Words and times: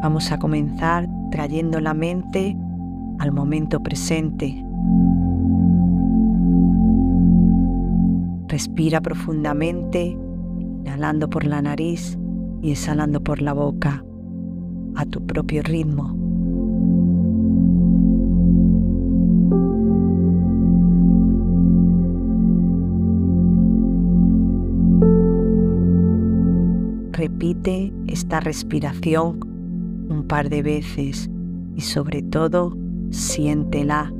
Vamos 0.00 0.30
a 0.30 0.38
comenzar 0.38 1.08
trayendo 1.32 1.80
la 1.80 1.92
mente 1.92 2.56
al 3.18 3.32
momento 3.32 3.80
presente. 3.80 4.64
Respira 8.46 9.00
profundamente, 9.00 10.16
inhalando 10.84 11.28
por 11.28 11.44
la 11.44 11.60
nariz 11.62 12.16
y 12.62 12.70
exhalando 12.70 13.20
por 13.20 13.42
la 13.42 13.52
boca, 13.52 14.04
a 14.94 15.04
tu 15.04 15.26
propio 15.26 15.62
ritmo. 15.62 16.16
Repite 27.12 27.92
esta 28.06 28.38
respiración 28.38 29.47
un 30.08 30.26
par 30.26 30.48
de 30.48 30.62
veces 30.62 31.30
y 31.76 31.80
sobre 31.80 32.22
todo 32.22 32.76
siéntela. 33.10 34.12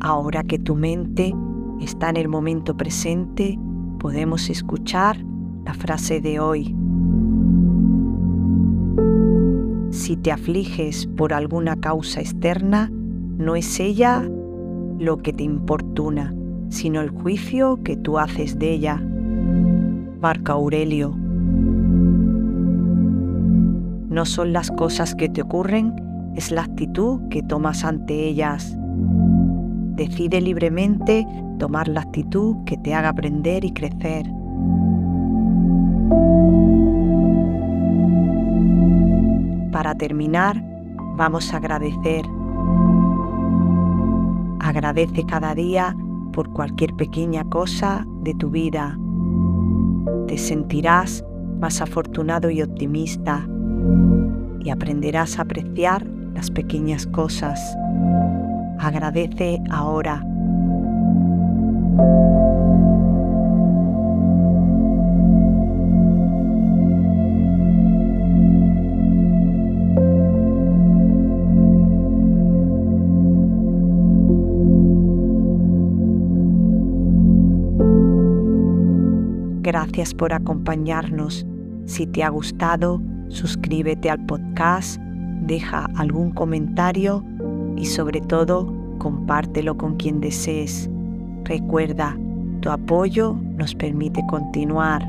Ahora 0.00 0.44
que 0.44 0.58
tu 0.58 0.76
mente 0.76 1.34
está 1.80 2.10
en 2.10 2.16
el 2.16 2.28
momento 2.28 2.76
presente, 2.76 3.58
podemos 4.06 4.50
escuchar 4.50 5.16
la 5.64 5.74
frase 5.74 6.20
de 6.20 6.38
hoy. 6.38 6.76
Si 9.90 10.16
te 10.16 10.30
afliges 10.30 11.08
por 11.08 11.32
alguna 11.32 11.74
causa 11.74 12.20
externa, 12.20 12.88
no 12.88 13.56
es 13.56 13.80
ella 13.80 14.22
lo 15.00 15.16
que 15.16 15.32
te 15.32 15.42
importuna, 15.42 16.32
sino 16.68 17.00
el 17.00 17.10
juicio 17.10 17.82
que 17.82 17.96
tú 17.96 18.20
haces 18.20 18.60
de 18.60 18.74
ella. 18.74 19.02
Marco 20.20 20.52
Aurelio. 20.52 21.16
No 24.08 24.24
son 24.24 24.52
las 24.52 24.70
cosas 24.70 25.16
que 25.16 25.28
te 25.28 25.42
ocurren, 25.42 25.92
es 26.36 26.52
la 26.52 26.62
actitud 26.62 27.22
que 27.28 27.42
tomas 27.42 27.82
ante 27.82 28.28
ellas. 28.28 28.75
Decide 29.96 30.40
libremente 30.40 31.26
tomar 31.58 31.88
la 31.88 32.02
actitud 32.02 32.56
que 32.66 32.76
te 32.76 32.94
haga 32.94 33.08
aprender 33.08 33.64
y 33.64 33.72
crecer. 33.72 34.26
Para 39.72 39.94
terminar, 39.94 40.62
vamos 41.16 41.52
a 41.52 41.56
agradecer. 41.56 42.26
Agradece 44.60 45.24
cada 45.24 45.54
día 45.54 45.96
por 46.32 46.50
cualquier 46.52 46.94
pequeña 46.94 47.44
cosa 47.44 48.06
de 48.22 48.34
tu 48.34 48.50
vida. 48.50 48.98
Te 50.26 50.36
sentirás 50.36 51.24
más 51.58 51.80
afortunado 51.80 52.50
y 52.50 52.60
optimista 52.60 53.48
y 54.60 54.68
aprenderás 54.70 55.38
a 55.38 55.42
apreciar 55.42 56.06
las 56.34 56.50
pequeñas 56.50 57.06
cosas. 57.06 57.76
Agradece 58.86 59.60
ahora. 59.68 60.22
Gracias 79.62 80.14
por 80.14 80.32
acompañarnos. 80.32 81.44
Si 81.86 82.06
te 82.06 82.22
ha 82.22 82.28
gustado, 82.28 83.02
suscríbete 83.30 84.10
al 84.10 84.24
podcast, 84.26 85.00
deja 85.40 85.86
algún 85.96 86.30
comentario 86.30 87.24
y 87.76 87.86
sobre 87.86 88.20
todo 88.20 88.72
compártelo 88.98 89.76
con 89.76 89.96
quien 89.96 90.20
desees. 90.20 90.88
Recuerda, 91.44 92.18
tu 92.60 92.70
apoyo 92.70 93.36
nos 93.56 93.74
permite 93.74 94.20
continuar. 94.28 95.02